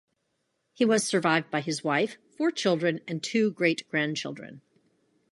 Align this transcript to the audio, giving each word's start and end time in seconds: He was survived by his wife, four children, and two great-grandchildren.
He 0.73 0.83
was 0.83 1.03
survived 1.05 1.51
by 1.51 1.61
his 1.61 1.83
wife, 1.83 2.17
four 2.35 2.49
children, 2.49 3.01
and 3.07 3.21
two 3.21 3.51
great-grandchildren. 3.51 4.61